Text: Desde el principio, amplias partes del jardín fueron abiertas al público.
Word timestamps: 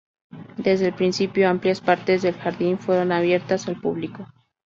Desde 0.57 0.87
el 0.87 0.95
principio, 0.95 1.47
amplias 1.47 1.79
partes 1.79 2.23
del 2.23 2.33
jardín 2.33 2.79
fueron 2.79 3.11
abiertas 3.11 3.67
al 3.67 3.79
público. 3.79 4.25